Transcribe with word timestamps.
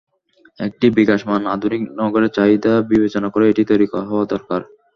একটি 0.59 0.85
বিকাশমান 0.97 1.41
আধুনিক 1.53 1.81
নগরের 1.99 2.35
চাহিদা 2.37 2.73
বিবেচনা 2.91 3.27
করেই 3.33 3.51
এটি 3.51 3.63
তৈরি 3.69 3.85
হওয়া 4.09 4.25
দরকার। 4.33 4.61